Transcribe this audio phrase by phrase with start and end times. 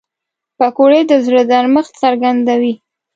[0.57, 2.73] پکورې د زړه نرمښت څرګندوي